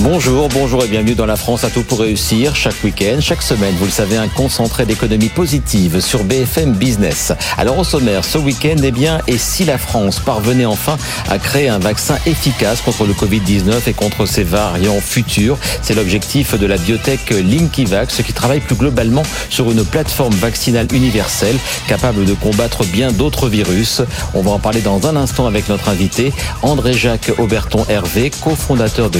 [0.00, 2.54] Bonjour, bonjour et bienvenue dans la France à tout pour réussir.
[2.54, 7.32] Chaque week-end, chaque semaine, vous le savez, un concentré d'économie positive sur BFM Business.
[7.56, 10.96] Alors au sommaire, ce week-end, eh bien, et si la France parvenait enfin
[11.28, 15.58] à créer un vaccin efficace contre le Covid-19 et contre ses variants futurs?
[15.82, 21.56] C'est l'objectif de la biotech LinkyVax qui travaille plus globalement sur une plateforme vaccinale universelle
[21.88, 24.02] capable de combattre bien d'autres virus.
[24.32, 29.18] On va en parler dans un instant avec notre invité, André-Jacques Auberton Hervé, cofondateur de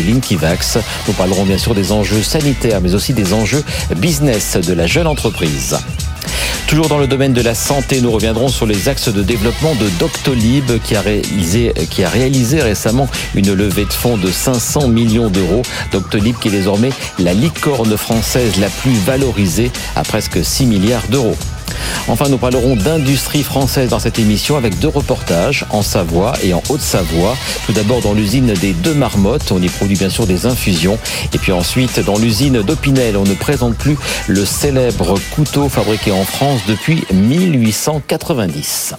[1.06, 3.64] Nous parlerons bien sûr des enjeux sanitaires, mais aussi des enjeux
[3.96, 5.78] business de la jeune entreprise.
[6.66, 9.88] Toujours dans le domaine de la santé, nous reviendrons sur les axes de développement de
[9.98, 15.62] Doctolib qui a réalisé, réalisé récemment une levée de fonds de 500 millions d'euros.
[15.92, 21.36] Doctolib qui est désormais la licorne française la plus valorisée à presque 6 milliards d'euros.
[22.08, 26.62] Enfin, nous parlerons d'industrie française dans cette émission avec deux reportages en Savoie et en
[26.68, 27.36] Haute-Savoie.
[27.66, 30.98] Tout d'abord dans l'usine des Deux Marmottes, on y produit bien sûr des infusions.
[31.34, 36.24] Et puis ensuite dans l'usine d'Opinel, on ne présente plus le célèbre couteau fabriqué en
[36.24, 38.94] France depuis 1890.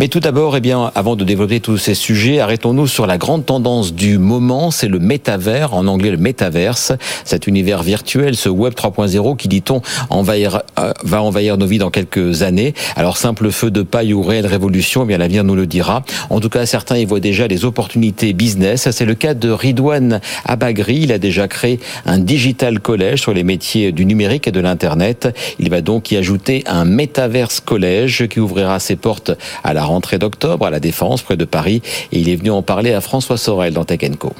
[0.00, 3.46] Mais tout d'abord, eh bien, avant de développer tous ces sujets, arrêtons-nous sur la grande
[3.46, 6.92] tendance du moment, c'est le métavers, en anglais le métaverse,
[7.24, 11.90] cet univers virtuel, ce web 3.0 qui, dit-on, envahir, euh, va envahir nos vies dans
[11.90, 12.74] quelques années.
[12.96, 16.02] Alors, simple feu de paille ou réelle révolution, eh bien, l'avenir nous le dira.
[16.30, 18.90] En tout cas, certains y voient déjà des opportunités business.
[18.90, 21.00] C'est le cas de Ridouane Abagri.
[21.02, 25.28] Il a déjà créé un digital collège sur les métiers du numérique et de l'Internet.
[25.58, 30.18] Il va donc y ajouter un métaverse collège qui ouvrira ses portes à la rentrée
[30.18, 31.82] d'octobre à la Défense, près de Paris.
[32.12, 34.32] Et il est venu en parler à François Sorel dans Tech Co.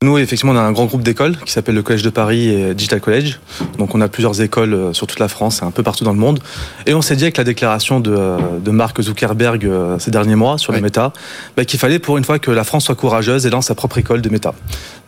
[0.00, 2.72] Nous, effectivement, on a un grand groupe d'écoles qui s'appelle le Collège de Paris et
[2.72, 3.40] Digital College.
[3.78, 6.12] Donc, on a plusieurs écoles euh, sur toute la France et un peu partout dans
[6.12, 6.38] le monde.
[6.86, 10.36] Et on s'est dit avec la déclaration de, euh, de Mark Zuckerberg euh, ces derniers
[10.36, 11.12] mois sur les méta,
[11.56, 13.98] bah, qu'il fallait pour une fois que la France soit courageuse et lance sa propre
[13.98, 14.54] école de méta.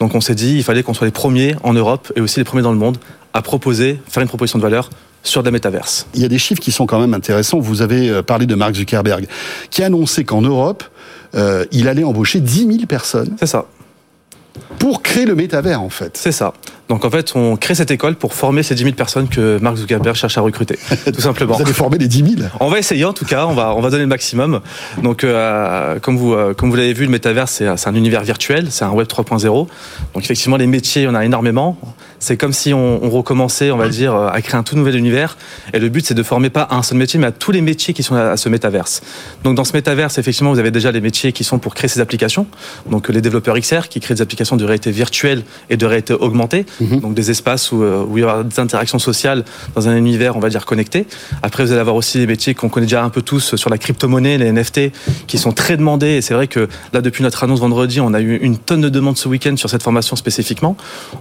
[0.01, 2.45] Donc, on s'est dit, il fallait qu'on soit les premiers en Europe et aussi les
[2.45, 2.99] premiers dans le monde
[3.33, 4.91] à proposer, faire une proposition de valeur
[5.23, 6.07] sur des métaverses.
[6.15, 7.59] Il y a des chiffres qui sont quand même intéressants.
[7.59, 9.27] Vous avez parlé de Mark Zuckerberg,
[9.71, 10.85] qui a annoncé qu'en Europe,
[11.35, 13.37] euh, il allait embaucher 10 000 personnes.
[13.39, 13.67] C'est ça.
[14.79, 16.17] Pour créer le métavers, en fait.
[16.17, 16.53] C'est ça.
[16.89, 19.77] Donc en fait, on crée cette école pour former ces 10 000 personnes que Mark
[19.77, 20.77] Zuckerberg cherche à recruter,
[21.15, 21.55] tout simplement.
[21.55, 23.81] Vous allez former les 10 000 On va essayer en tout cas, on va, on
[23.81, 24.61] va donner le maximum.
[25.01, 28.73] Donc euh, comme vous, euh, comme vous l'avez vu, le métavers, c'est un univers virtuel,
[28.73, 29.45] c'est un web 3.0.
[29.47, 29.69] Donc
[30.17, 31.79] effectivement, les métiers, il y en a énormément.
[32.21, 34.95] C'est comme si on, on, recommençait, on va dire, euh, à créer un tout nouvel
[34.95, 35.37] univers.
[35.73, 37.95] Et le but, c'est de former pas un seul métier, mais à tous les métiers
[37.95, 39.01] qui sont à, ce métaverse.
[39.43, 42.01] Donc dans ce métaverse, effectivement, vous avez déjà les métiers qui sont pour créer ces
[42.01, 42.47] applications.
[42.91, 46.67] Donc les développeurs XR qui créent des applications de réalité virtuelle et de réalité augmentée.
[46.83, 47.01] Mm-hmm.
[47.01, 49.45] Donc des espaces où, où, il y aura des interactions sociales
[49.75, 51.07] dans un univers, on va dire, connecté.
[51.43, 53.79] Après, vous allez avoir aussi des métiers qu'on connaît déjà un peu tous sur la
[53.79, 54.93] crypto-monnaie, les NFT,
[55.27, 56.17] qui sont très demandés.
[56.17, 58.89] Et c'est vrai que là, depuis notre annonce vendredi, on a eu une tonne de
[58.89, 60.77] demandes ce week-end sur cette formation spécifiquement.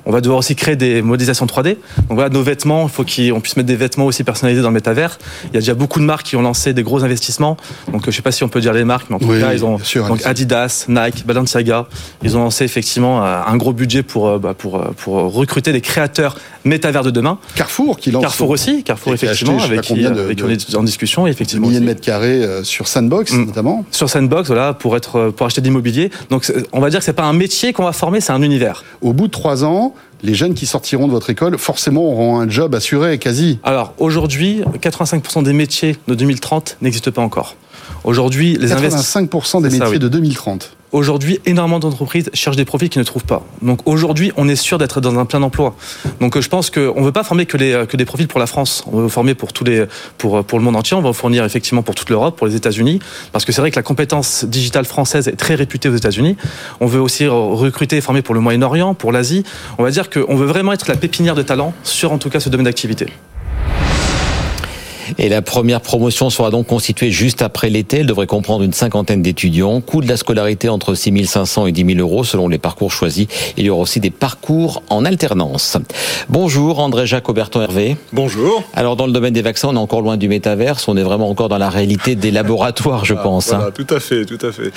[0.06, 1.78] On va devoir aussi créer des modélisations 3D.
[2.08, 4.74] Donc voilà, nos vêtements, il faut qu'on puisse mettre des vêtements aussi personnalisés dans le
[4.74, 5.18] métavers.
[5.46, 7.58] Il y a déjà beaucoup de marques qui ont lancé des gros investissements.
[7.92, 9.54] Donc je sais pas si on peut dire les marques, mais en tout oui, cas,
[9.54, 11.88] ils ont sûr, donc Adidas, Nike, Balenciaga.
[12.24, 17.04] Ils ont lancé effectivement un gros budget pour, bah, pour, pour recruter des créateurs métavers
[17.04, 17.40] de demain.
[17.56, 18.24] Carrefour qui lance.
[18.24, 21.28] Carrefour aussi, Carrefour effectivement, acheté, avec, qui, de, avec qui on est en discussion.
[21.28, 23.46] Effectivement milliers de mètres carrés euh, sur Sandbox mmh.
[23.46, 23.86] notamment.
[23.92, 26.10] Sur Sandbox, voilà, pour être pour acheter de l'immobilier.
[26.30, 28.84] Donc on va dire que c'est pas un métier qu'on va former, c'est un univers.
[29.02, 32.50] Au bout de trois ans, les jeunes qui sortiront de votre école, forcément, auront un
[32.50, 33.60] job assuré, quasi.
[33.64, 37.56] Alors, aujourd'hui, 85% des métiers de 2030 n'existent pas encore.
[38.04, 40.00] Aujourd'hui, les 85% des métiers ça, oui.
[40.00, 40.76] de 2030.
[40.92, 43.46] Aujourd'hui, énormément d'entreprises cherchent des profils qu'ils ne trouvent pas.
[43.62, 45.76] Donc aujourd'hui, on est sûr d'être dans un plein emploi.
[46.20, 48.48] Donc je pense qu'on ne veut pas former que, les, que des profils pour la
[48.48, 48.84] France.
[48.92, 49.86] On veut former pour, tous les,
[50.18, 50.98] pour, pour le monde entier.
[50.98, 53.00] On va fournir effectivement pour toute l'Europe, pour les États-Unis.
[53.32, 56.38] Parce que c'est vrai que la compétence digitale française est très réputée aux États-Unis.
[56.80, 59.44] On veut aussi recruter et former pour le Moyen-Orient, pour l'Asie.
[59.78, 62.40] On va dire qu'on veut vraiment être la pépinière de talent sur en tout cas
[62.40, 63.14] ce domaine d'activité.
[65.18, 68.00] Et la première promotion sera donc constituée juste après l'été.
[68.00, 69.82] Elle devrait comprendre une cinquantaine d'étudiants.
[69.82, 73.28] Coût de la scolarité entre 6 500 et 10 000 euros selon les parcours choisis.
[73.58, 75.78] Il y aura aussi des parcours en alternance.
[76.30, 77.98] Bonjour André-Jacques Auberton Hervé.
[78.14, 78.64] Bonjour.
[78.76, 80.88] Alors dans le domaine des vaccins, on est encore loin du métaverse.
[80.88, 83.48] On est vraiment encore dans la réalité des laboratoires, je ah, pense.
[83.48, 83.72] Voilà, hein.
[83.74, 84.72] tout à fait, tout à fait.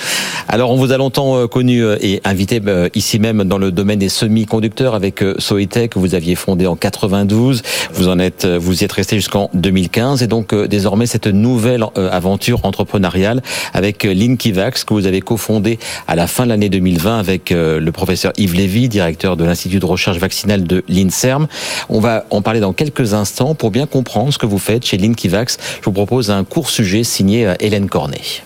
[0.47, 2.61] Alors on vous a longtemps connu et invité
[2.95, 7.61] ici même dans le domaine des semi-conducteurs avec Soitec que vous aviez fondé en 92.
[7.93, 10.22] Vous en êtes, vous y êtes resté jusqu'en 2015.
[10.23, 13.41] Et donc désormais cette nouvelle aventure entrepreneuriale
[13.73, 18.31] avec Linkivax que vous avez cofondé à la fin de l'année 2020 avec le professeur
[18.37, 21.47] Yves Lévy, directeur de l'Institut de recherche vaccinale de l'INSERM.
[21.89, 24.97] On va en parler dans quelques instants pour bien comprendre ce que vous faites chez
[24.97, 25.57] Linkivax.
[25.79, 28.43] Je vous propose un court sujet signé Hélène Cornet.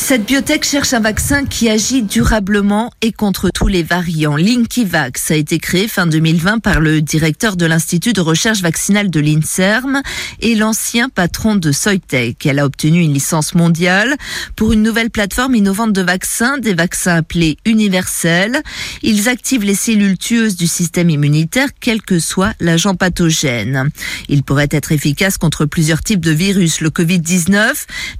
[0.00, 4.36] Cette biotech cherche un vaccin qui agit durablement et contre tous les variants.
[4.36, 9.20] Linkivax a été créé fin 2020 par le directeur de l'Institut de recherche vaccinale de
[9.20, 10.00] l'INSERM
[10.40, 12.46] et l'ancien patron de Soitec.
[12.46, 14.16] Elle a obtenu une licence mondiale
[14.56, 18.62] pour une nouvelle plateforme innovante de vaccins, des vaccins appelés universels.
[19.02, 23.90] Ils activent les cellules tueuses du système immunitaire, quel que soit l'agent pathogène.
[24.28, 27.72] Ils pourraient être efficaces contre plusieurs types de virus, le Covid-19,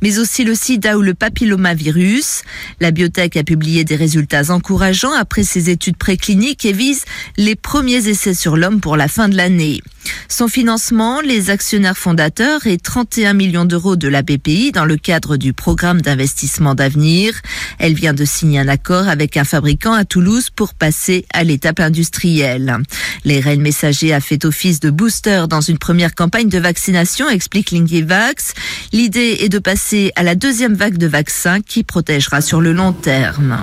[0.03, 2.43] mais aussi le sida ou le papillomavirus virus.
[2.81, 7.05] La biotech a publié des résultats encourageants après ses études précliniques et vise
[7.37, 9.81] les premiers essais sur l'homme pour la fin de l'année.
[10.29, 15.37] Son financement, les actionnaires fondateurs et 31 millions d'euros de la BPI dans le cadre
[15.37, 17.35] du programme d'investissement d'avenir.
[17.79, 21.81] Elle vient de signer un accord avec un fabricant à Toulouse pour passer à l'étape
[21.81, 22.79] industrielle.
[23.25, 28.55] L'ARN messager a fait office de booster dans une première campagne de vaccination, explique Linkivax.
[28.93, 32.93] L'idée est de passer à la deuxième vague de vaccins qui protégera sur le long
[32.93, 33.59] terme.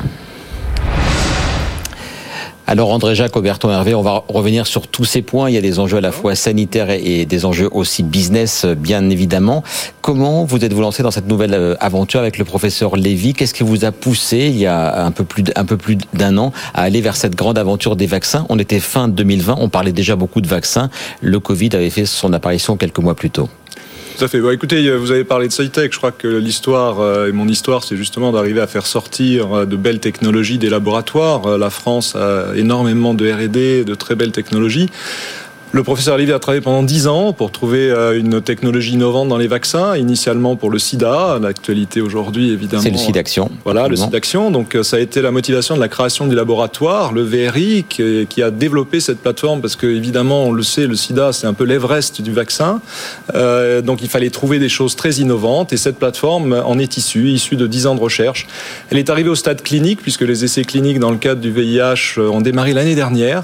[2.67, 5.51] Alors André Jacques, Auberton Hervé, on va revenir sur tous ces points.
[5.51, 9.07] Il y a des enjeux à la fois sanitaires et des enjeux aussi business, bien
[9.11, 9.63] évidemment.
[10.01, 13.33] Comment vous êtes-vous lancé dans cette nouvelle euh, aventure avec le professeur Lévy?
[13.33, 15.43] Qu'est-ce qui vous a poussé, il y a un peu plus
[16.13, 18.47] d'un an, à aller vers cette grande aventure des vaccins?
[18.49, 20.89] On était fin 2020, on parlait déjà beaucoup de vaccins.
[21.21, 23.47] Le Covid avait fait son apparition quelques mois plus tôt.
[24.17, 24.39] Tout à fait.
[24.39, 25.91] Bon, écoutez, euh, vous avez parlé de SciTech.
[25.91, 29.65] Je crois que l'histoire euh, et mon histoire, c'est justement d'arriver à faire sortir euh,
[29.65, 31.57] de belles technologies des laboratoires.
[31.57, 34.89] La France a énormément de R&D, de très belles technologies.
[35.75, 39.35] Le professeur Olivier a travaillé pendant dix ans pour trouver euh, une technologie innovante dans
[39.35, 42.81] les vaccins, initialement pour le sida, l'actualité aujourd'hui évidemment.
[42.81, 43.51] C'est le SIDAction.
[43.65, 44.51] Voilà, le SIDAction.
[44.51, 48.41] Donc euh, ça a été la motivation de la création du laboratoire, le VRI, qui,
[48.41, 51.65] a développé cette plateforme parce que évidemment, on le sait, le sida c'est un peu
[51.65, 52.79] l'Everest du vaccin.
[53.33, 57.31] Euh, donc il fallait trouver des choses très innovantes et cette plateforme en est issue,
[57.31, 58.47] issue de dix ans de recherche.
[58.91, 62.17] Elle est arrivée au stade clinique puisque les essais cliniques dans le cadre du VIH
[62.17, 63.43] ont démarré l'année dernière.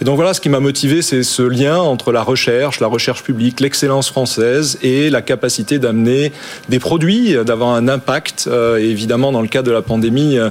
[0.00, 3.22] Et donc voilà, ce qui m'a motivé, c'est ce lien entre la recherche, la recherche
[3.22, 6.32] publique, l'excellence française et la capacité d'amener
[6.68, 8.48] des produits, d'avoir un impact.
[8.48, 10.50] Euh, évidemment, dans le cadre de la pandémie, euh,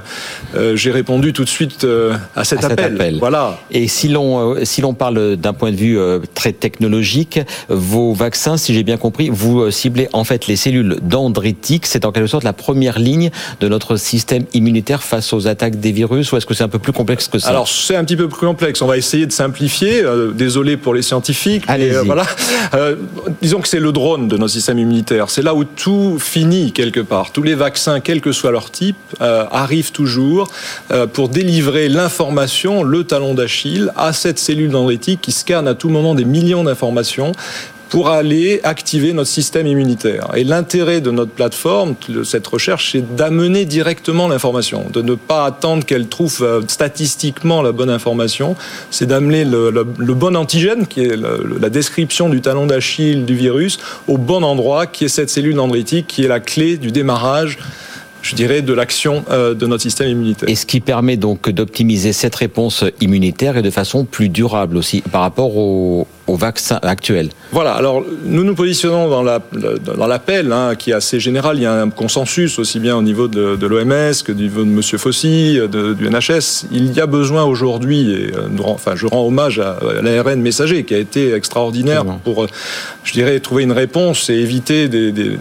[0.54, 1.86] euh, j'ai répondu tout de suite
[2.34, 3.18] à cet, appel.
[3.18, 3.58] Voilà.
[3.70, 5.98] Et si l'on si l'on parle d'un point de vue
[6.34, 11.86] très technologique, vos vaccins, si j'ai bien compris, vous ciblez en fait les cellules dendritiques.
[11.86, 13.30] C'est en quelque sorte la première ligne
[13.60, 16.32] de notre système immunitaire face aux attaques des virus.
[16.32, 17.48] Ou est-ce que c'est un peu plus complexe que ça?
[17.48, 18.82] Alors c'est un petit peu plus complexe.
[18.82, 20.02] On va essayer de simplifier.
[20.34, 21.64] désolé pour les scientifique.
[21.68, 22.24] Euh, voilà.
[22.74, 22.96] Euh,
[23.40, 25.30] disons que c'est le drone de notre système immunitaire.
[25.30, 27.30] C'est là où tout finit quelque part.
[27.30, 30.50] Tous les vaccins, quel que soit leur type, euh, arrivent toujours
[31.12, 36.14] pour délivrer l'information, le talon d'Achille, à cette cellule dendritique qui scanne à tout moment
[36.14, 37.32] des millions d'informations
[37.94, 40.32] pour aller activer notre système immunitaire.
[40.34, 45.44] Et l'intérêt de notre plateforme, de cette recherche, c'est d'amener directement l'information, de ne pas
[45.44, 48.56] attendre qu'elle trouve euh, statistiquement la bonne information,
[48.90, 54.18] c'est d'amener le, bon antigène, qui est la description du talon d'Achille du virus, au
[54.18, 57.58] bon endroit, qui est cette cellule dendritique, qui est la clé du démarrage
[58.22, 60.48] je dirais, de l'action euh, de notre système immunitaire.
[60.48, 65.02] Et ce qui permet donc d'optimiser cette réponse immunitaire et de façon plus durable aussi
[65.02, 70.56] par rapport au, au vaccin actuel Voilà, alors nous nous positionnons dans l'appel la, dans
[70.56, 71.56] hein, qui est assez général.
[71.58, 74.64] Il y a un consensus aussi bien au niveau de, de l'OMS que du niveau
[74.64, 74.82] de M.
[74.82, 76.66] Fossi, du NHS.
[76.72, 80.94] Il y a besoin aujourd'hui, et euh, enfin, je rends hommage à, l'ARN messager qui
[80.94, 82.48] a été extraordinaire pour, euh,
[83.04, 85.36] je dirais, trouver une réponse et éviter des, des,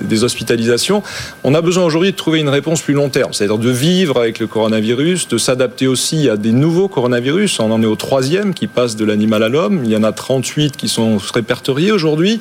[0.00, 1.02] des hospitalisations.
[1.44, 4.38] On a besoin aujourd'hui de trouver une réponse plus long terme, c'est-à-dire de vivre avec
[4.38, 7.60] le coronavirus, de s'adapter aussi à des nouveaux coronavirus.
[7.60, 9.82] On en est au troisième qui passe de l'animal à l'homme.
[9.84, 12.40] Il y en a 38 qui sont répertoriés aujourd'hui.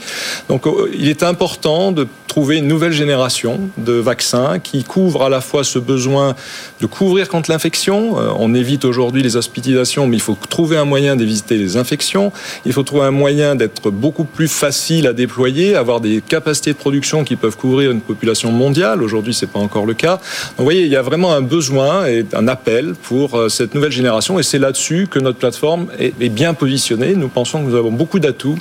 [0.49, 5.29] Donc euh, il est important de trouver une nouvelle génération de vaccins qui couvrent à
[5.29, 6.35] la fois ce besoin
[6.81, 8.19] de couvrir contre l'infection.
[8.19, 12.31] Euh, on évite aujourd'hui les hospitalisations, mais il faut trouver un moyen d'éviter les infections.
[12.65, 16.77] Il faut trouver un moyen d'être beaucoup plus facile à déployer, avoir des capacités de
[16.77, 19.03] production qui peuvent couvrir une population mondiale.
[19.03, 20.15] Aujourd'hui, c'est pas encore le cas.
[20.15, 23.75] Donc, vous voyez, il y a vraiment un besoin et un appel pour euh, cette
[23.75, 27.15] nouvelle génération, et c'est là-dessus que notre plateforme est bien positionnée.
[27.15, 28.57] Nous pensons que nous nous avons beaucoup d'atouts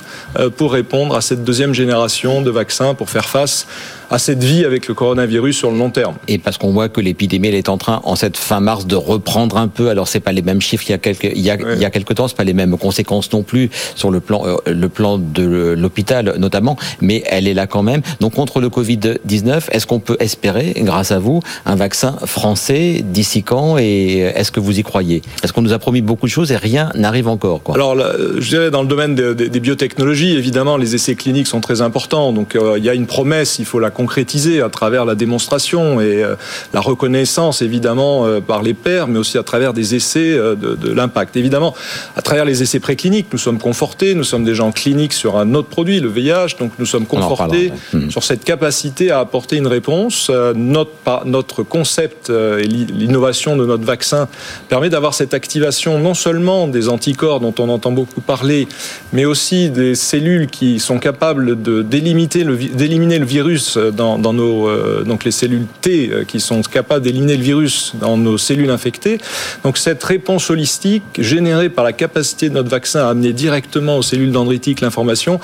[0.57, 3.65] pour répondre à cette deuxième génération de vaccins pour faire face
[4.09, 6.15] à cette vie avec le coronavirus sur le long terme.
[6.27, 8.95] Et parce qu'on voit que l'épidémie elle est en train, en cette fin mars, de
[8.95, 9.89] reprendre un peu.
[9.89, 11.85] Alors c'est pas les mêmes chiffres qu'il y a quelques, il y a, il y
[11.85, 14.89] a quelques temps, c'est pas les mêmes conséquences non plus sur le plan, euh, le
[14.89, 18.01] plan de l'hôpital notamment, mais elle est là quand même.
[18.19, 23.03] Donc contre le Covid 19, est-ce qu'on peut espérer, grâce à vous, un vaccin français
[23.03, 23.77] d'ici quand?
[23.77, 25.21] Et est-ce que vous y croyez?
[25.41, 27.63] Parce qu'on nous a promis beaucoup de choses et rien n'arrive encore.
[27.63, 27.75] Quoi.
[27.75, 27.95] Alors,
[28.37, 32.33] je dirais dans le domaine des, biotechnologies, évidemment, les essais cliniques sont très importants.
[32.33, 35.99] Donc, euh, il y a une promesse, il faut la concrétiser à travers la démonstration
[35.99, 36.35] et euh,
[36.73, 40.91] la reconnaissance, évidemment, euh, par les pairs, mais aussi à travers des essais de, de
[40.91, 41.35] l'impact.
[41.35, 41.73] Évidemment,
[42.15, 45.55] à travers les essais précliniques, nous sommes confortés, nous sommes des gens cliniques sur un
[45.55, 48.09] autre produit, le VIH, donc nous sommes confortés hmm.
[48.09, 50.29] sur cette capacité à apporter une réponse.
[50.55, 54.27] Notre, notre concept et l'innovation de notre vaccin
[54.69, 58.67] permet d'avoir cette activation non seulement des anticorps dont on entend beaucoup parler,
[59.13, 64.67] mais aussi des cellules qui sont capables d'éliminer le, d'éliminer le virus dans, dans nos
[64.67, 68.69] euh, donc les cellules T euh, qui sont capables d'éliminer le virus dans nos cellules
[68.69, 69.19] infectées.
[69.63, 74.01] Donc cette réponse holistique générée par la capacité de notre vaccin à amener directement aux
[74.01, 75.39] cellules dendritiques l'information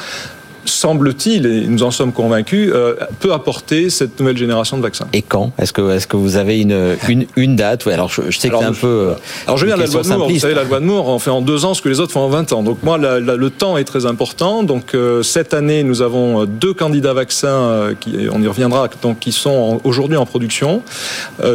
[0.65, 5.07] semble-t-il, et nous en sommes convaincus, euh, peut apporter cette nouvelle génération de vaccins.
[5.13, 5.51] Et quand?
[5.57, 7.87] Est-ce que, est que vous avez une, une, une date?
[7.87, 8.87] Alors, je, sais que c'est un peu.
[8.87, 9.13] Euh,
[9.45, 10.29] alors, je viens de la loi de Moore.
[10.29, 12.11] Vous savez, la loi de Moore, on fait en deux ans ce que les autres
[12.11, 12.63] font en 20 ans.
[12.63, 14.63] Donc, moi, le temps est très important.
[14.63, 19.31] Donc, euh, cette année, nous avons deux candidats vaccins, qui, on y reviendra, donc, qui
[19.31, 20.81] sont aujourd'hui en production.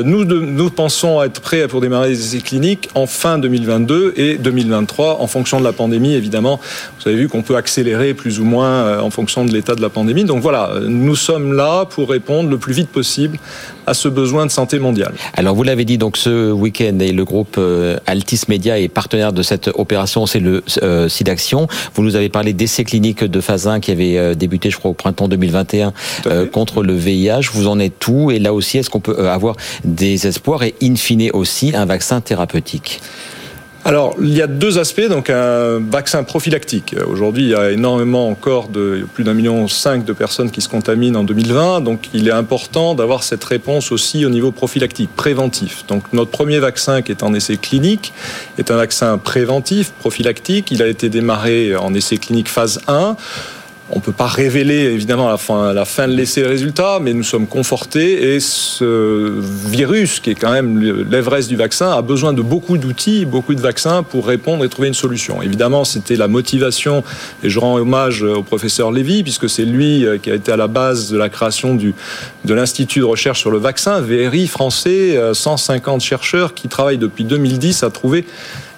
[0.05, 5.21] nous, nous pensons être prêts pour démarrer les essais cliniques en fin 2022 et 2023,
[5.21, 6.61] en fonction de la pandémie, évidemment.
[6.99, 9.89] Vous avez vu qu'on peut accélérer plus ou moins en fonction de l'état de la
[9.89, 10.25] pandémie.
[10.25, 13.39] Donc voilà, nous sommes là pour répondre le plus vite possible
[13.87, 15.15] à ce besoin de santé mondiale.
[15.35, 19.33] Alors vous l'avez dit, donc ce week-end, et le groupe euh, Altis Media est partenaire
[19.33, 21.69] de cette opération, c'est le euh, SIDAction.
[21.95, 24.91] Vous nous avez parlé d'essais cliniques de phase 1 qui avait euh, débuté, je crois,
[24.91, 25.93] au printemps 2021
[26.53, 27.49] contre le VIH.
[27.53, 30.63] Vous en êtes tout Et là aussi, est-ce qu'on peut avoir des espoirs?
[30.63, 33.01] Et in fine aussi un vaccin thérapeutique
[33.87, 35.07] alors, il y a deux aspects.
[35.09, 36.97] Donc, un vaccin prophylactique.
[37.07, 40.69] Aujourd'hui, il y a énormément encore de plus d'un million cinq de personnes qui se
[40.69, 41.83] contaminent en 2020.
[41.83, 45.87] Donc, il est important d'avoir cette réponse aussi au niveau prophylactique, préventif.
[45.87, 48.13] Donc, notre premier vaccin qui est en essai clinique
[48.59, 50.73] est un vaccin préventif, prophylactique.
[50.73, 53.15] Il a été démarré en essai clinique phase 1.
[53.89, 55.37] On ne peut pas révéler évidemment la
[55.85, 60.51] fin, de l'essai les résultats, mais nous sommes confortés et ce virus, qui est quand
[60.51, 64.69] même l'Everest du vaccin, a besoin de beaucoup d'outils, beaucoup de vaccins pour répondre et
[64.69, 65.41] trouver une solution.
[65.41, 67.05] Évidemment, c'était la motivation,
[67.45, 70.57] et je rends hommage au professeur Lévy, puisque c'est lui euh, qui a été à
[70.57, 76.03] la base de la création de l'Institut de recherche sur le vaccin, VRI français, 150
[76.03, 78.25] euh, chercheurs qui travaillent depuis 2010 à trouver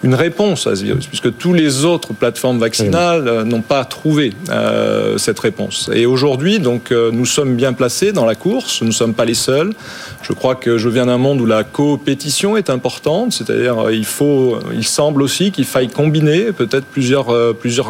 [0.05, 4.33] une réponse à ce virus, puisque tous les autres plateformes vaccinales euh, n'ont pas trouvé
[4.49, 5.91] euh, cette réponse.
[5.93, 8.81] Et aujourd'hui, donc, euh, nous sommes bien placés dans la course.
[8.81, 9.73] Nous ne sommes pas les seuls.
[10.23, 14.59] Je crois que je viens d'un monde où la coopétition est importante, c'est-à-dire il faut,
[14.73, 17.89] il semble aussi qu'il faille combiner peut-être plusieurs, plusieurs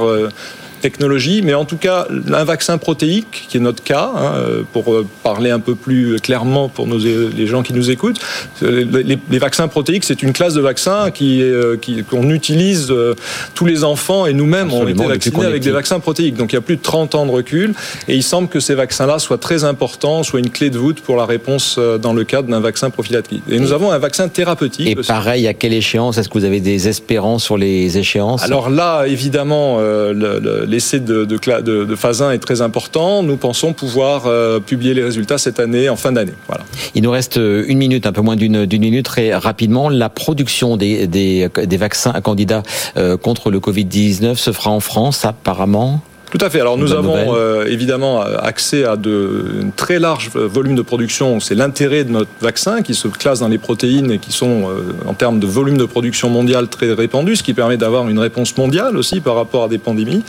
[0.78, 4.32] technologie, mais en tout cas, un vaccin protéique, qui est notre cas, hein,
[4.73, 8.20] pour euh, parler un peu plus clairement pour nos, les gens qui nous écoutent,
[8.62, 11.76] les, vaccins protéiques, c'est une classe de vaccins qui, euh,
[12.08, 13.14] qu'on utilise euh,
[13.54, 16.37] tous les enfants et nous-mêmes on été vaccinés avec des vaccins protéiques.
[16.37, 17.75] Donc il y a plus de 30 ans de recul
[18.08, 21.16] et il semble que ces vaccins-là soient très importants, soient une clé de voûte pour
[21.16, 23.42] la réponse dans le cadre d'un vaccin prophylactique.
[23.50, 24.87] Et nous avons un vaccin thérapeutique.
[24.87, 26.18] Et pareil, à quelle échéance?
[26.18, 28.42] Est-ce que vous avez des espérances sur les échéances?
[28.42, 33.23] Alors là, évidemment, le l'essai de, phase 1 est très important.
[33.23, 36.35] Nous pensons pouvoir euh, publier les résultats cette année, en fin d'année.
[36.47, 36.65] Voilà.
[36.95, 39.89] Il nous reste euh, une minute, un peu moins d'une minute, très rapidement.
[39.89, 41.49] La production des,
[41.79, 42.63] vaccins candidats
[42.97, 46.61] euh, contre le Covid-19 se fera en France, apparemment tout à fait.
[46.61, 49.44] Alors nous avons euh, évidemment accès à de
[49.76, 51.40] très larges volumes de production.
[51.40, 54.92] C'est l'intérêt de notre vaccin qui se classe dans les protéines et qui sont euh,
[55.06, 58.56] en termes de volume de production mondiale très répandus, ce qui permet d'avoir une réponse
[58.58, 60.23] mondiale aussi par rapport à des pandémies.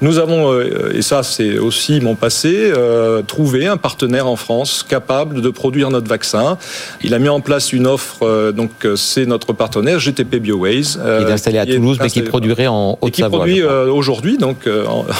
[0.00, 2.72] Nous avons, euh, et ça c'est aussi mon passé,
[3.26, 6.56] trouvé un partenaire en France capable de produire notre vaccin.
[7.02, 10.96] Il a mis en place une offre, donc c'est notre partenaire GTP Bioways.
[11.20, 13.46] il est installé à Toulouse, mais qui produirait en Haute-Savoie.
[13.46, 14.68] Qui produit aujourd'hui donc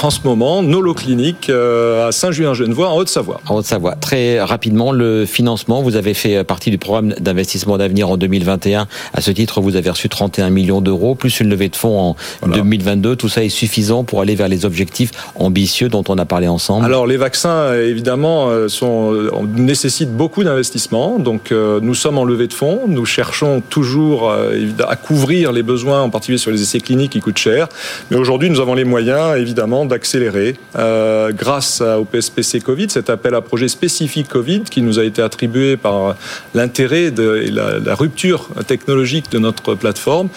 [0.03, 3.41] en ce moment nos lots cliniques à Saint-Julien-Genevois en Haute-Savoie.
[3.49, 3.97] En Haute-Savoie.
[3.97, 8.87] Très rapidement, le financement, vous avez fait partie du programme d'investissement d'avenir en 2021.
[9.13, 12.49] À ce titre, vous avez reçu 31 millions d'euros, plus une levée de fonds en
[12.49, 13.17] 2022.
[13.17, 16.85] Tout ça est suffisant pour aller vers les objectifs ambitieux dont on a parlé ensemble
[16.85, 19.13] Alors, les vaccins, évidemment, sont,
[19.57, 21.19] nécessitent beaucoup d'investissement.
[21.19, 22.83] Donc, nous sommes en levée de fonds.
[22.87, 27.39] Nous cherchons toujours à couvrir les besoins, en particulier sur les essais cliniques qui coûtent
[27.39, 27.69] cher.
[28.13, 33.35] Mais aujourd'hui, nous avons les moyens, évidemment, d'accélérer euh, grâce au PSPC Covid, cet appel
[33.35, 36.15] à projet spécifique Covid qui nous a été attribué par
[36.55, 40.29] l'intérêt et la, rupture technologique de notre plateforme.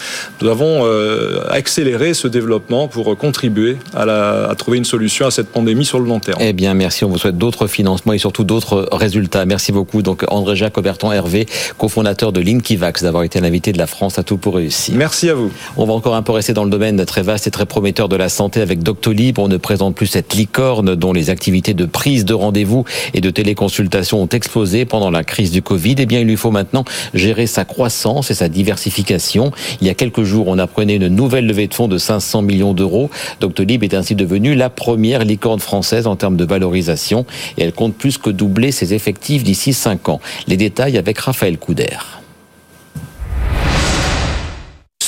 [0.42, 5.50] Nous avons euh, accéléré ce développement pour contribuer à, à, trouver une solution à cette
[5.50, 6.38] pandémie sur le long terme.
[6.40, 7.04] Eh bien, merci.
[7.04, 9.46] On vous souhaite d'autres financements et surtout d'autres résultats.
[9.46, 10.02] Merci beaucoup.
[10.02, 11.48] Donc, André-Jacques Auberton Hervé,
[11.78, 14.96] cofondateur de Linkivax, d'avoir été l'invité de la France à tout pour réussir.
[14.96, 15.52] Merci à vous.
[15.76, 18.16] On va encore un peu rester dans le domaine très vaste et très prometteur de
[18.16, 19.40] la santé avec Doctolib.
[19.40, 23.30] On ne présente plus cette licorne dont les activités de prise de rendez-vous et de
[23.30, 25.96] téléconsultation ont explosé pendant la crise du Covid.
[25.98, 29.52] Eh bien, il lui faut maintenant gérer sa croissance et sa diversification.
[29.82, 32.74] Il y a quelques jours, on apprenait une nouvelle levée de fonds de 500 millions
[32.74, 33.10] d'euros.
[33.40, 37.26] Doctolib est ainsi devenue la première licorne française en termes de valorisation
[37.58, 40.22] et elle compte plus que doubler ses effectifs d'ici 5 ans.
[40.48, 41.98] Les détails avec Raphaël Couder.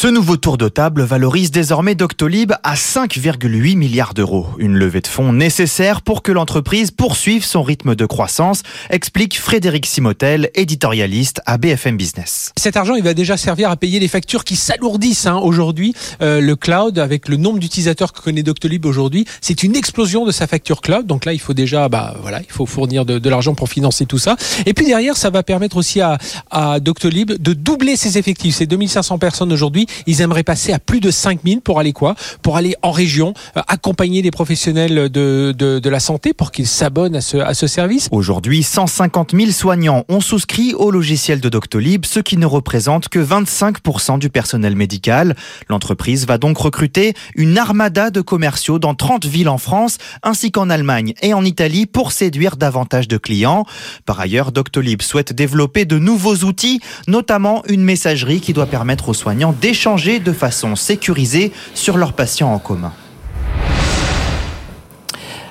[0.01, 4.48] Ce nouveau tour de table valorise désormais Doctolib à 5,8 milliards d'euros.
[4.58, 9.86] Une levée de fonds nécessaire pour que l'entreprise poursuive son rythme de croissance, explique Frédéric
[9.86, 12.53] Simotel, éditorialiste à BFM Business.
[12.58, 15.36] Cet argent, il va déjà servir à payer les factures qui s'alourdissent hein.
[15.36, 15.94] aujourd'hui.
[16.22, 20.32] Euh, le cloud, avec le nombre d'utilisateurs que connaît Doctolib aujourd'hui, c'est une explosion de
[20.32, 21.08] sa facture cloud.
[21.08, 24.18] Donc là, il faut déjà, bah voilà, il faut fournir de, l'argent pour financer tout
[24.18, 24.38] ça.
[24.65, 26.18] Et puis derrière, ça va permettre aussi à,
[26.51, 28.56] à Doctolib de doubler ses effectifs.
[28.56, 32.15] C'est 2500 personnes aujourd'hui ils aimeraient passer à plus de 5000 pour aller quoi?
[32.41, 36.67] Pour aller en région, euh, accompagner les professionnels de, de, de la santé pour qu'ils
[36.67, 38.08] s'abonnent à ce, à ce service?
[38.12, 43.19] Aujourd'hui, 150 000 soignants ont souscrit au logiciel de Doctolib, ce qui ne représente que
[43.19, 45.36] 25% du personnel médical.
[45.69, 50.69] L'entreprise va donc recruter une armada de commerciaux dans 30 villes en France, ainsi qu'en
[50.69, 53.65] Allemagne et en Italie pour séduire davantage de clients.
[54.05, 59.13] Par ailleurs, Doctolib souhaite développer de nouveaux outils, notamment une messagerie qui doit permettre aux
[59.13, 62.91] soignants d'échanger échanger de façon sécurisée sur leurs patients en commun.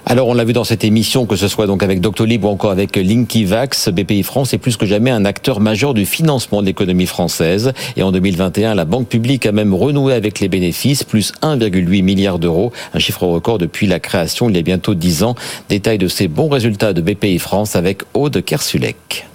[0.05, 2.71] Alors, on l'a vu dans cette émission, que ce soit donc avec Doctolib ou encore
[2.71, 7.07] avec Linkivax, BPI France est plus que jamais un acteur majeur du financement de l'économie
[7.07, 7.73] française.
[7.97, 12.39] Et en 2021, la banque publique a même renoué avec les bénéfices, plus 1,8 milliard
[12.39, 15.37] d'euros, un chiffre record depuis la création il y a bientôt 10 ans.
[15.71, 19.27] Détail de ces bons résultats de BPI France avec Aude Kersulek.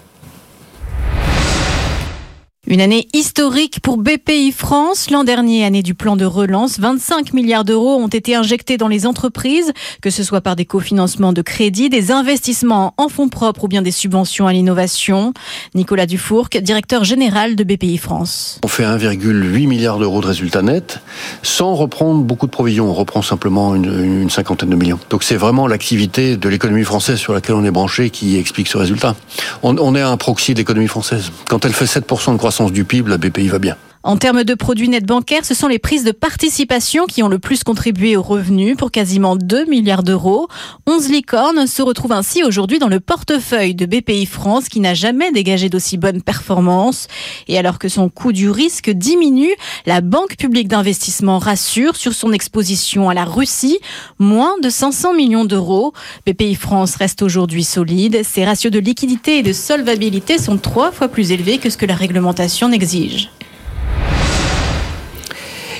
[2.65, 5.09] Une année historique pour BPI France.
[5.09, 9.05] L'an dernier, année du plan de relance, 25 milliards d'euros ont été injectés dans les
[9.05, 13.67] entreprises, que ce soit par des cofinancements de crédit, des investissements en fonds propres ou
[13.67, 15.33] bien des subventions à l'innovation.
[15.75, 18.61] Nicolas Dufourc, directeur général de BPI France.
[18.63, 21.01] On fait 1,8 milliard d'euros de résultats nets
[21.41, 22.89] sans reprendre beaucoup de provisions.
[22.89, 24.99] On reprend simplement une, cinquantaine de millions.
[25.09, 28.77] Donc c'est vraiment l'activité de l'économie française sur laquelle on est branché qui explique ce
[28.77, 29.17] résultat.
[29.63, 31.29] On, on est un proxy de l'économie française.
[31.49, 33.75] Quand elle fait 7% de croissance sens du PIB, la BPI va bien.
[34.05, 37.39] En termes de produits nets bancaires, ce sont les prises de participation qui ont le
[37.39, 40.49] plus contribué aux revenus pour quasiment 2 milliards d'euros.
[40.87, 45.31] 11 licornes se retrouvent ainsi aujourd'hui dans le portefeuille de BPI France qui n'a jamais
[45.31, 47.07] dégagé d'aussi bonnes performances.
[47.47, 52.33] Et alors que son coût du risque diminue, la Banque publique d'investissement rassure sur son
[52.33, 53.79] exposition à la Russie,
[54.19, 55.93] moins de 500 millions d'euros.
[56.27, 58.23] BPI France reste aujourd'hui solide.
[58.25, 61.85] Ses ratios de liquidité et de solvabilité sont trois fois plus élevés que ce que
[61.85, 63.29] la réglementation n'exige.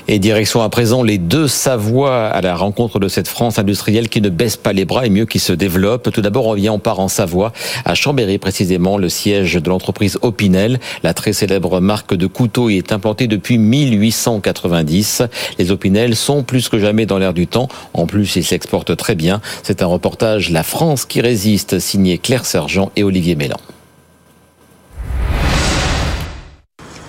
[0.10, 4.20] Et direction à présent les deux Savoies à la rencontre de cette France industrielle qui
[4.20, 6.12] ne baisse pas les bras et mieux qui se développe.
[6.12, 7.54] Tout d'abord, on vient, on part en Savoie,
[7.86, 10.82] à Chambéry précisément, le siège de l'entreprise Opinel.
[11.04, 15.24] La très célèbre marque de couteaux y est implantée depuis 1890.
[15.58, 17.70] Les Opinel sont plus que jamais dans l'air du temps.
[17.94, 19.40] En plus, ils s'exportent très bien.
[19.64, 23.58] C'est un reportage La France qui résiste, signé Claire Sergent et Olivier Mélan.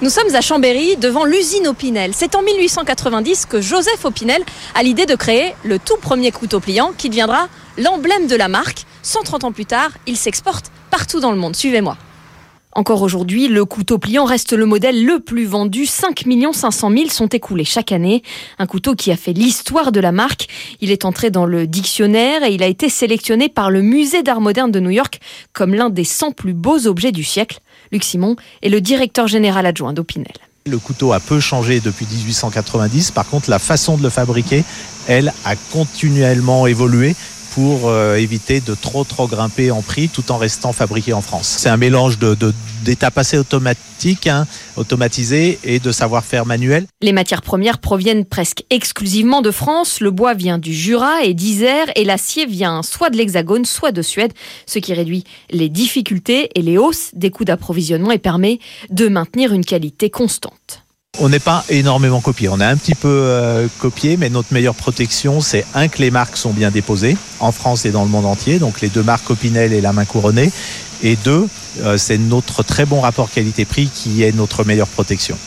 [0.05, 2.11] Nous sommes à Chambéry, devant l'usine Opinel.
[2.13, 4.43] C'est en 1890 que Joseph Opinel
[4.75, 8.85] a l'idée de créer le tout premier couteau pliant qui deviendra l'emblème de la marque.
[9.01, 11.57] 130 ans plus tard, il s'exporte partout dans le monde.
[11.57, 11.97] Suivez-moi.
[12.77, 15.87] Encore aujourd'hui, le couteau pliant reste le modèle le plus vendu.
[15.87, 18.23] 5 500 000 sont écoulés chaque année.
[18.59, 20.49] Un couteau qui a fait l'histoire de la marque.
[20.83, 24.43] Il est entré dans le dictionnaire et il a été sélectionné par le Musée d'art
[24.43, 25.19] moderne de New York
[25.55, 27.61] comme l'un des 100 plus beaux objets du siècle.
[27.95, 30.33] Luc Simon est le directeur général adjoint d'Opinel.
[30.67, 33.13] Le couteau a peu changé depuis 1890.
[33.13, 34.65] Par contre, la façon de le fabriquer,
[35.07, 37.15] elle, a continuellement évolué
[37.55, 41.47] pour euh, éviter de trop trop grimper en prix tout en restant fabriqué en France.
[41.59, 42.37] C'est un mélange de,
[42.83, 46.87] d'étapes assez automatiques, hein, automatisées et de savoir-faire manuel.
[47.01, 50.01] Les matières premières proviennent presque exclusivement de France.
[50.01, 54.03] Le bois vient du Jura et d'Isère et l'acier vient soit de l'Hexagone, soit de
[54.03, 54.33] Suède,
[54.67, 58.59] ce qui réduit les difficultés et les hausses des coûts d'approvisionnement et permet
[58.91, 60.84] de maintenir une qualité constante.
[61.21, 62.49] On n'est pas énormément copié.
[62.49, 66.11] On a un petit peu euh, copié, mais notre meilleure protection, c'est un que les
[66.11, 68.59] marques sont bien déposées en France et dans le monde entier.
[68.59, 70.51] Donc les deux marques Opinel et La Main Couronnée.
[71.05, 71.47] Et deux,
[71.83, 75.39] euh, c'est notre très bon rapport qualité-prix qui est notre meilleure protection.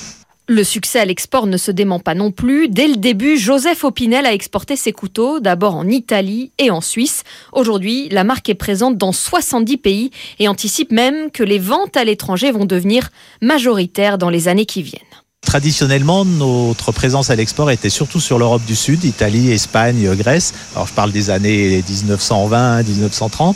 [0.50, 2.70] Le succès à l'export ne se dément pas non plus.
[2.70, 7.24] Dès le début, Joseph Opinel a exporté ses couteaux, d'abord en Italie et en Suisse.
[7.52, 12.06] Aujourd'hui, la marque est présente dans 70 pays et anticipe même que les ventes à
[12.06, 13.10] l'étranger vont devenir
[13.42, 15.02] majoritaires dans les années qui viennent.
[15.48, 20.54] Traditionnellement, notre présence à l'export était surtout sur l'Europe du Sud, Italie, Espagne, Grèce.
[20.76, 23.56] Alors je parle des années 1920, 1930.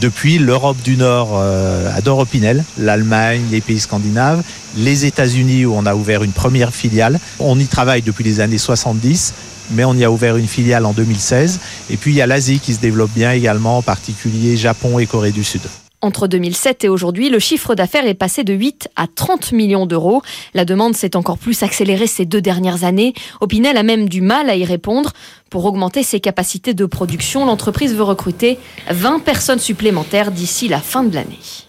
[0.00, 4.42] Depuis, l'Europe du Nord euh, adore Opinel, l'Allemagne, les pays scandinaves,
[4.78, 7.20] les États-Unis où on a ouvert une première filiale.
[7.38, 9.34] On y travaille depuis les années 70
[9.72, 11.60] mais on y a ouvert une filiale en 2016.
[11.90, 15.06] Et puis il y a l'Asie qui se développe bien également, en particulier Japon et
[15.06, 15.62] Corée du Sud.
[16.02, 20.22] Entre 2007 et aujourd'hui, le chiffre d'affaires est passé de 8 à 30 millions d'euros.
[20.52, 23.14] La demande s'est encore plus accélérée ces deux dernières années.
[23.40, 25.12] Opinel a même du mal à y répondre.
[25.48, 28.58] Pour augmenter ses capacités de production, l'entreprise veut recruter
[28.90, 31.65] 20 personnes supplémentaires d'ici la fin de l'année.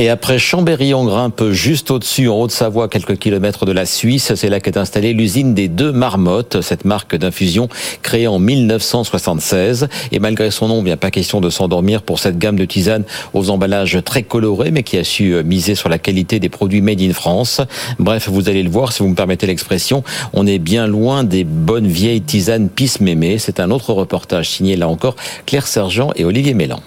[0.00, 4.34] Et après Chambéry, on grimpe juste au-dessus, en Haute-Savoie, quelques kilomètres de la Suisse.
[4.34, 7.68] C'est là qu'est installée l'usine des deux marmottes, cette marque d'infusion
[8.00, 9.88] créée en 1976.
[10.10, 13.50] Et malgré son nom, bien pas question de s'endormir pour cette gamme de tisanes aux
[13.50, 17.02] emballages très colorés, mais qui a su euh, miser sur la qualité des produits made
[17.02, 17.60] in France.
[17.98, 21.44] Bref, vous allez le voir, si vous me permettez l'expression, on est bien loin des
[21.44, 23.36] bonnes vieilles tisanes pisse mémé.
[23.36, 26.80] C'est un autre reportage signé là encore Claire Sergent et Olivier Mélan.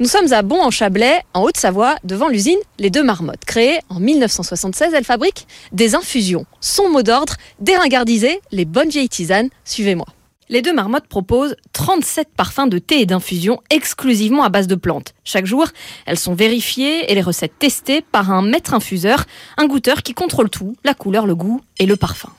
[0.00, 3.44] Nous sommes à Bon en Chablais, en Haute-Savoie, devant l'usine Les Deux Marmottes.
[3.46, 6.46] Créée en 1976, elle fabrique des infusions.
[6.60, 9.50] Son mot d'ordre, déringardiser les bonnes vieilles tisanes.
[9.64, 10.06] Suivez-moi.
[10.48, 15.14] Les deux marmottes proposent 37 parfums de thé et d'infusion exclusivement à base de plantes.
[15.22, 15.68] Chaque jour,
[16.06, 19.24] elles sont vérifiées et les recettes testées par un maître infuseur,
[19.56, 22.30] un goûteur qui contrôle tout, la couleur, le goût et le parfum.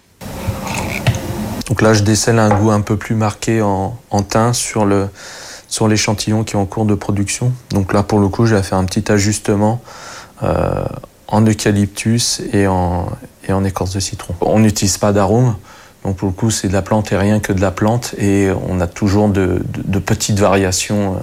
[1.70, 3.98] Donc là, je décèle un goût un peu plus marqué en
[4.30, 5.08] teint sur le,
[5.76, 7.52] sur l'échantillon qui est en cours de production.
[7.72, 9.82] Donc là, pour le coup, j'ai fait un petit ajustement
[10.42, 10.86] euh,
[11.28, 13.10] en eucalyptus et en,
[13.66, 14.36] écorce de citron.
[14.40, 15.56] On n'utilise pas d'arôme.
[16.06, 18.16] Donc pour le coup, c'est de la plante et rien que de la plante.
[18.18, 21.20] Et on a toujours de, de, petites variations euh,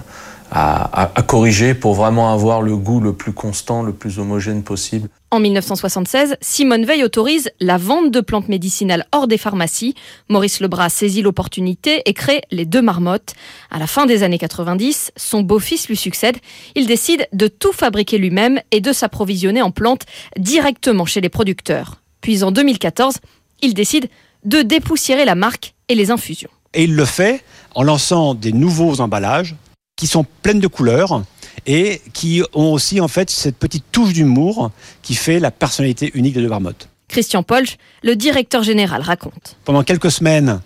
[0.55, 4.63] à, à, à, corriger pour vraiment avoir le goût le plus constant, le plus homogène
[4.63, 5.09] possible.
[5.31, 9.95] En 1976, Simone Veil autorise la vente de plantes médicinales hors des pharmacies.
[10.29, 13.33] Maurice Lebras saisit l'opportunité et crée les deux marmottes.
[13.71, 16.37] À la fin des années 90, son beau-fils lui succède.
[16.75, 20.05] Il décide de tout fabriquer lui-même et de s'approvisionner en plantes
[20.37, 22.03] directement chez les producteurs.
[22.21, 23.15] Puis en 2014,
[23.63, 24.11] il décide
[24.45, 26.51] de dépoussiérer la marque et les infusions.
[26.75, 27.43] Et il le fait
[27.75, 29.57] en lançant des nouveaux emballages
[30.03, 31.23] qui sont pleines de couleurs
[31.65, 36.35] et qui ont aussi en fait cette petite touche d'humour qui fait la personnalité unique
[36.35, 36.89] de deux marmottes.
[37.07, 39.57] Christian Polch, le directeur général, raconte.
[39.65, 40.61] Pendant quelques semaines,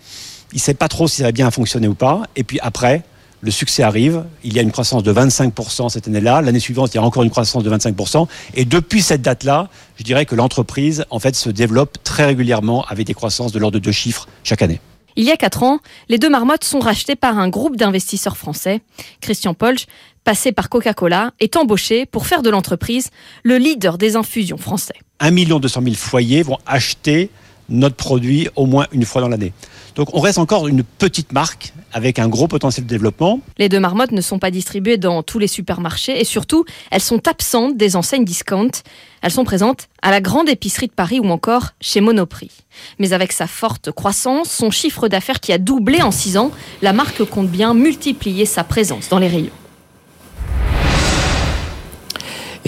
[0.52, 3.02] il ne sait pas trop si ça va bien fonctionner ou pas, et puis après,
[3.42, 6.96] le succès arrive, il y a une croissance de 25% cette année-là, l'année suivante, il
[6.96, 9.68] y a encore une croissance de 25%, et depuis cette date-là,
[9.98, 13.78] je dirais que l'entreprise, en fait, se développe très régulièrement avec des croissances de l'ordre
[13.78, 14.80] de deux chiffres chaque année.
[15.18, 15.78] Il y a quatre ans,
[16.10, 18.82] les deux marmottes sont rachetées par un groupe d'investisseurs français.
[19.22, 19.86] Christian Polch,
[20.24, 23.10] passé par Coca-Cola, est embauché pour faire de l'entreprise
[23.42, 24.94] le leader des infusions français.
[25.20, 27.30] 1 200 000 foyers vont acheter
[27.70, 29.54] notre produit au moins une fois dans l'année.
[29.96, 33.40] Donc on reste encore une petite marque avec un gros potentiel de développement.
[33.56, 37.26] Les deux marmottes ne sont pas distribuées dans tous les supermarchés et surtout, elles sont
[37.26, 38.70] absentes des enseignes discount.
[39.22, 42.50] Elles sont présentes à la grande épicerie de Paris ou encore chez Monoprix.
[42.98, 46.50] Mais avec sa forte croissance, son chiffre d'affaires qui a doublé en 6 ans,
[46.82, 49.65] la marque compte bien multiplier sa présence dans les rayons.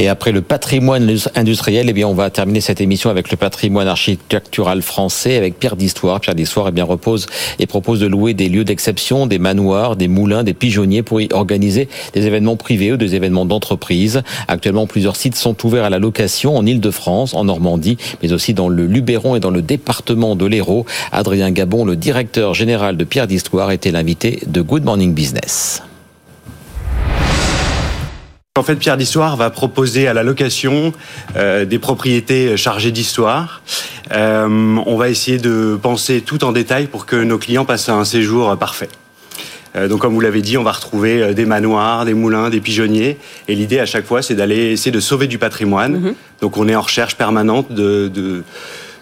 [0.00, 3.88] Et après le patrimoine industriel, eh bien, on va terminer cette émission avec le patrimoine
[3.88, 6.20] architectural français avec Pierre d'Histoire.
[6.20, 7.26] Pierre d'Histoire, eh repose
[7.58, 11.26] et propose de louer des lieux d'exception, des manoirs, des moulins, des pigeonniers pour y
[11.32, 14.22] organiser des événements privés ou des événements d'entreprise.
[14.46, 18.68] Actuellement, plusieurs sites sont ouverts à la location en Ile-de-France, en Normandie, mais aussi dans
[18.68, 20.86] le Luberon et dans le département de l'Hérault.
[21.10, 25.82] Adrien Gabon, le directeur général de Pierre d'Histoire, était l'invité de Good Morning Business.
[28.58, 30.92] En fait, Pierre d'Histoire va proposer à la location
[31.36, 33.62] euh, des propriétés chargées d'histoire.
[34.10, 38.04] Euh, on va essayer de penser tout en détail pour que nos clients passent un
[38.04, 38.88] séjour parfait.
[39.76, 43.18] Euh, donc, comme vous l'avez dit, on va retrouver des manoirs, des moulins, des pigeonniers.
[43.46, 46.00] Et l'idée à chaque fois, c'est d'aller essayer de sauver du patrimoine.
[46.00, 46.14] Mhm.
[46.40, 48.42] Donc, on est en recherche permanente de, de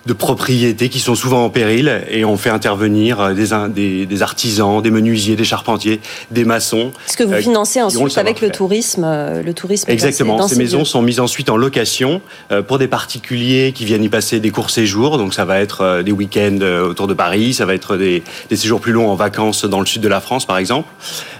[0.07, 4.81] de propriétés qui sont souvent en péril et on fait intervenir des, des, des artisans,
[4.81, 6.93] des menuisiers, des charpentiers, des maçons.
[7.07, 10.37] Ce que vous euh, financez ensuite avec le tourisme, euh, le tourisme Exactement.
[10.37, 10.85] dans Ces ces maisons lieux.
[10.85, 12.21] sont mises ensuite en location
[12.53, 15.19] euh, pour des particuliers qui viennent y passer des courts séjours.
[15.19, 18.81] Donc ça va être des week-ends autour de Paris, ça va être des, des séjours
[18.81, 20.89] plus longs en vacances dans le sud de la France, par exemple.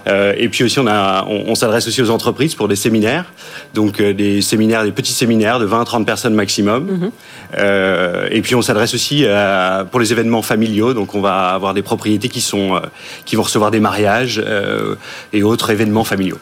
[0.07, 3.25] Et puis aussi, on, a, on, on s'adresse aussi aux entreprises pour des séminaires.
[3.73, 6.85] Donc des séminaires, des petits séminaires de 20 à 30 personnes maximum.
[6.85, 7.11] Mhm.
[7.57, 10.93] Euh, et puis on s'adresse aussi à- pour les événements familiaux.
[10.93, 12.79] Donc on va avoir des propriétés qui sont euh,
[13.25, 14.95] qui vont recevoir des mariages euh,
[15.33, 16.39] et autres événements familiaux.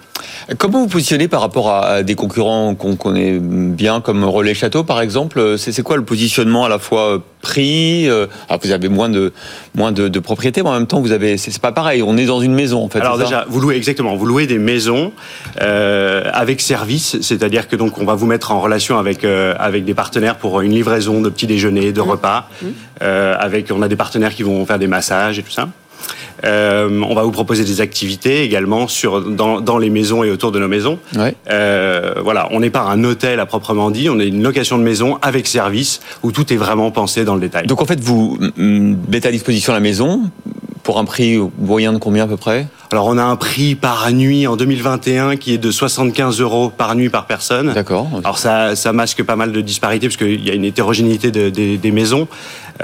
[0.57, 5.01] Comment vous positionnez par rapport à des concurrents qu'on connaît bien, comme Relais Château par
[5.01, 8.89] exemple C'est c'est quoi le positionnement à la fois euh, prix euh, Alors vous avez
[8.89, 9.33] moins de
[9.75, 12.03] moins de, de propriétés, mais en même temps vous avez c'est pas pareil.
[12.03, 12.99] On est dans une maison en fait.
[12.99, 15.13] Alors déjà, vous louez exactement, vous louez des maisons
[15.61, 19.85] euh, avec service, c'est-à-dire que donc on va vous mettre en relation avec euh, avec
[19.85, 22.49] des partenaires pour une livraison de petits déjeuners, de repas.
[23.01, 25.67] Euh, avec, on a des partenaires qui vont faire des massages et tout ça.
[26.43, 30.51] Euh, on va vous proposer des activités également sur dans, dans les maisons et autour
[30.51, 30.99] de nos maisons.
[31.49, 34.83] Euh, voilà, on n'est pas un hôtel à proprement dit, on est une location de
[34.83, 37.67] maison avec service où tout est vraiment pensé dans le détail.
[37.67, 40.23] Donc en fait vous mettez à disposition la maison
[40.83, 42.67] pour un prix moyen de combien à peu près?
[42.95, 46.95] Alors on a un prix par nuit en 2021 qui est de 75 euros par
[46.95, 47.73] nuit par personne.
[47.73, 48.07] D'accord.
[48.23, 51.49] Alors ça, ça masque pas mal de disparités parce qu'il y a une hétérogénéité de-
[51.49, 52.29] des- des maisons.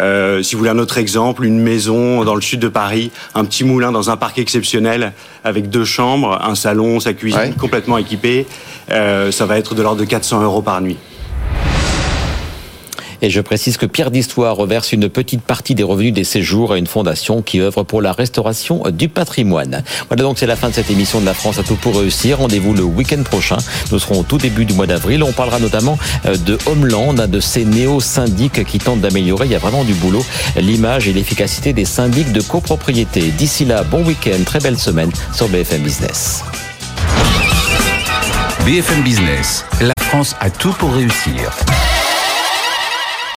[0.02, 3.45] Euh, si vous voulez un autre exemple, une maison dans le sud de Paris, un
[3.45, 5.13] petit moulin dans un parc exceptionnel
[5.45, 8.47] avec deux chambres, un salon, sa cuisine complètement équipée,
[8.91, 10.97] euh, ça va être de l'ordre de 400 euros par nuit.
[13.22, 16.78] Et je précise que Pierre d'Histoire reverse une petite partie des revenus des séjours à
[16.78, 19.84] une fondation qui œuvre pour la restauration du patrimoine.
[20.10, 22.40] Voilà donc c'est la fin de cette émission de la France à tout pour réussir.
[22.40, 23.58] Rendez-vous le week-end prochain.
[23.92, 25.24] Nous serons au tout début du mois d'avril.
[25.24, 29.60] On parlera notamment euh, de Homeland, de ces néo-syndics qui tentent d'améliorer, il y a
[29.60, 30.24] vraiment du boulot,
[30.56, 33.32] l'image et l'efficacité des syndics de copropriété.
[33.32, 36.44] D'ici là, bon week-end, très belle semaine sur BFM Business.
[38.66, 41.52] BFM Business, la France a tout pour réussir.